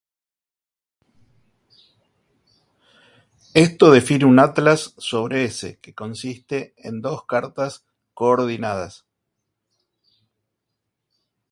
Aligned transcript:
Esto 3.53 3.91
define 3.91 4.25
un 4.25 4.39
atlas 4.39 4.95
sobre 4.97 5.43
"S" 5.45 5.77
que 5.79 5.93
consiste 5.93 6.73
de 6.75 6.89
dos 6.99 7.27
cartas 7.27 7.85
coordinadas. 8.15 9.05